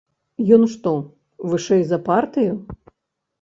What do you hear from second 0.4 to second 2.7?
Ён што, вышэй за партыю?